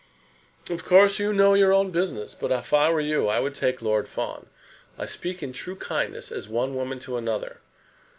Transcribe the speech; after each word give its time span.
"Of 0.67 0.83
course 0.83 1.19
you 1.19 1.31
know 1.31 1.53
your 1.53 1.71
own 1.73 1.91
business, 1.91 2.33
but 2.33 2.51
if 2.51 2.73
I 2.73 2.89
were 2.89 2.99
you 2.99 3.27
I 3.27 3.39
would 3.39 3.53
take 3.53 3.83
Lord 3.83 4.09
Fawn. 4.09 4.47
I 4.97 5.05
speak 5.05 5.43
in 5.43 5.53
true 5.53 5.75
kindness, 5.75 6.31
as 6.31 6.49
one 6.49 6.73
woman 6.73 6.97
to 7.01 7.17
another. 7.17 7.59